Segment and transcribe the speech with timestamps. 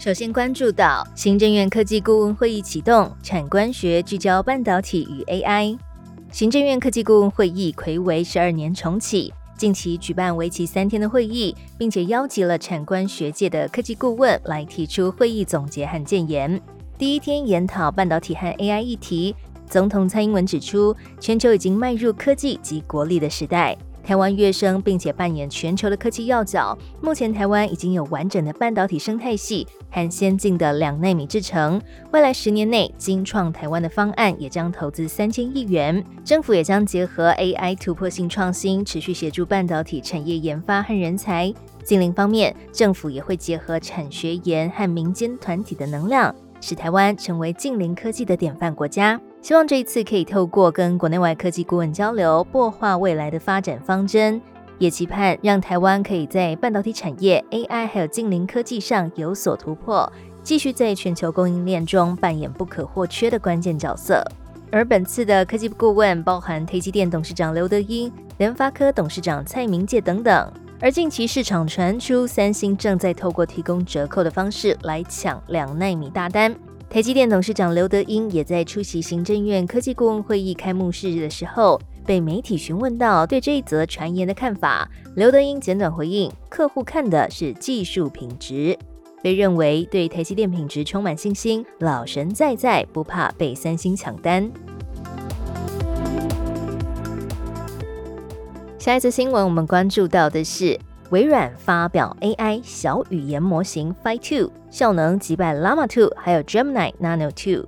[0.00, 5.76] 首先关注到行政院科技顾问会议启动，产官学聚焦半导体与 AI。
[6.32, 16.58] 行政院科技顾问会议魁为十二年重启，近期举办为期三天的会议，并且邀集了产官学界的科技顾问来提出会议总结和建言。
[16.96, 19.36] 第一天研讨半导体和 AI 议题，
[19.68, 23.76] 总统蔡英文指出，全球已经迈入科技及国力的时代。
[24.10, 26.76] 台湾跃升，并且扮演全球的科技要角。
[27.00, 31.80] 目前台湾已经有完整的半导体生态系和先进的两纳米制程。
[32.10, 36.04] 未来十年内，金创台湾的方案也将投资三千亿元。
[36.24, 41.54] 政府也将结合 AI 突破性创新，持续协助半导体产业研发和人才。
[41.84, 49.20] 近邻方面，政府也会结合产学研和民间团体的能量，使台湾成为近邻科技的典范国家。
[49.42, 54.40] 希望这一次可以透过跟国内外科技顾问交流，擘画未来的发展方针，
[54.78, 64.22] 也期盼让台湾可以在半导体产业、AI 还有近邻科技上有所突破，继续在全球供应链中扮演不可或缺的关键角色。
[64.70, 70.52] 而本次的科技顾问包含台积电董事长刘德英、联发科董事长蔡明介等等。
[70.80, 76.54] 而近期市场传出，三星正在透过提供折扣的方式来抢两纳米大单。
[76.90, 84.90] 台积电董事长刘德英也在出席行政院科技顾问会议开幕式的时候，被媒体询问到对这一则传言的看法。
[85.14, 88.76] 刘德英简短回应：客户看的是技术品质，
[89.22, 94.50] 被认为对台积电品质充满信心，老神在在，不怕被三星抢单。
[98.80, 100.76] 下一则新闻，我们关注到的是。
[101.10, 107.66] 微软发表 AI 小语言模型 Phi Two，效能击败 Llama Two，还有 Gemini Nano Two。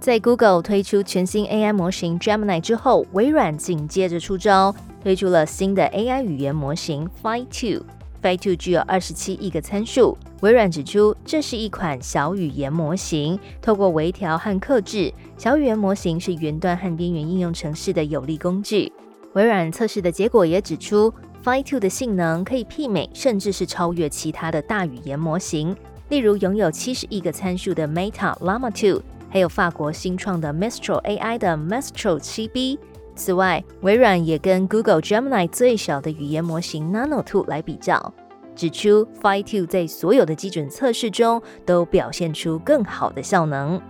[0.00, 7.86] 在 Google 推出全新 AI 模型 Gemini 之后，微软紧接着出招，推出了新的 AI 语言模型 Phi Two。
[8.20, 10.18] Phi Two 具有二十七亿个参数。
[10.40, 18.92] 微软指出，这是一款小语言模型，透过微调和克制，小语言模型是云端和边缘应用程式的有力工具。
[19.34, 21.14] 微软测试的结果也指出。
[21.44, 25.74] Phi Two 的性能可以媲美，甚至是超越其他的大语言模型，
[26.08, 29.00] 例如拥有七十亿个参数的 Meta Llama Two，
[29.30, 32.78] 还有法国新创的 Mistral AI 的 Mistral 7B。
[33.14, 38.12] 此外，微软也跟 Google Gemini 最小的语言模型 Nano Two 来比较，
[38.54, 43.80] 指出 Phi Two 在所有的基准测试中都表现出更好的效能。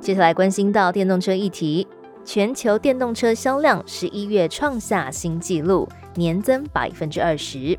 [0.00, 1.86] 接下来关心到电动车议题。
[2.24, 7.78] 全球电动车销量十一月创下新纪录，年增百分之二十。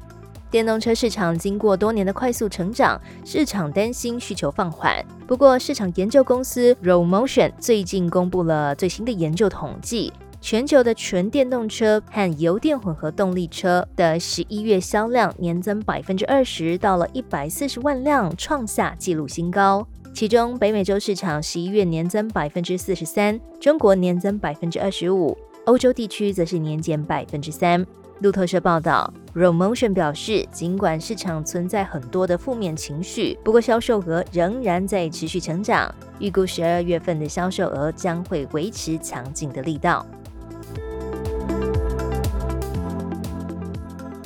[0.51, 5.03] 电动车市场经过多年的快速成长，市场担心需求放缓。
[5.27, 19.85] 不过，市场研究公司 RoMotion 最近公布了最新的研究统计，全球的纯电动车和油电混合动力车的十一月销量年增百分之二十，到了一百四十万辆，创下纪录新高。
[20.15, 27.85] 其中，北美洲市场十一月年增百分之四十三，中国年增百分之二十五，欧洲地区则是年减百分之三。
[28.21, 40.05] 路透社报道，RoMotion 表示，尽管市场存在很多的负面情绪，不过销售额仍然在持续成长，预估十二月份的销售额将会维持强劲的力道。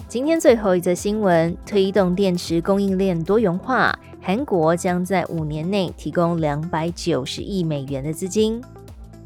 [0.07, 3.91] 今天最后一则新闻，推动电池供应链多元化。
[4.29, 8.61] 韩国将在五年内提供两百九十亿美元的资金。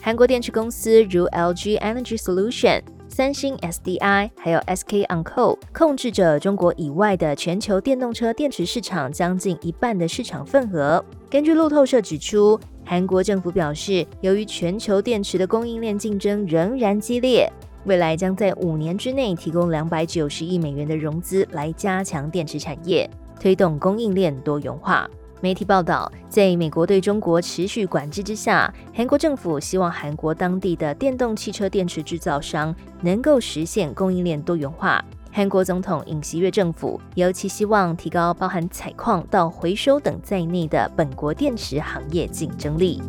[0.01, 11.03] 韩国电池公司如 LG Energy Solution、三星 SDI 还有 SK Onco，控制着中国以外的全球电动车电池市场将近一半的市场份额。
[11.29, 17.51] 根据路透社指出，韩国政府表示，由于全球电池的供应链竞争仍然激烈，
[17.83, 23.09] 未来将在五年之内提供两百九十亿美元的融资来加强电池产业。
[23.39, 25.09] 推动供应链多元化。
[25.41, 35.03] 媒体报道，在美国对中国持续管制之下，韩国政府希望韩国当地的电动汽车电池制造商能够实现供应链多元化。
[35.33, 43.01] 韩国总统尹锡悦政府尤其希望提高包含采矿到回收等在内的本国电池行业竞争力。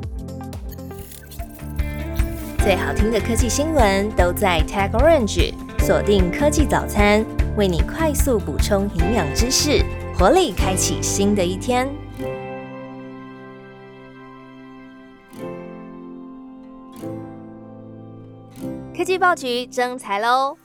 [2.59, 7.25] 最好听的科技新闻都在 Tag Orange，锁定科技早餐，
[7.59, 9.85] 为你快速补充营养知识。
[10.17, 11.93] 活力开启新的一天。
[18.97, 20.57] 科技报局征才喽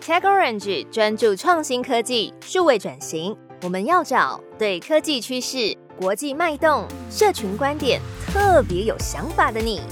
[0.00, 9.82] ！Tech Orange 专注创新科技、数位转型，我们要找对科技趋势、国际脉动、社群观点特别有想法的你。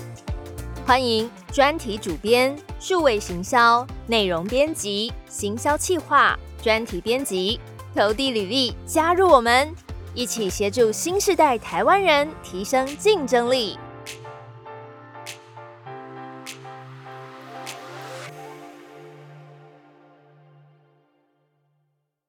[0.87, 7.61] 欢迎专题主编、数位行销、内容编辑、行销企划、专题编辑。
[7.94, 9.75] 投递履历加入我们，
[10.14, 13.78] 一起协助新时代台湾人提升竞争力。